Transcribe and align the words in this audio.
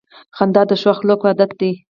•خندا 0.37 0.61
د 0.69 0.71
ښو 0.81 0.91
خلکو 0.99 1.23
عادت 1.29 1.51
دی. 1.59 1.71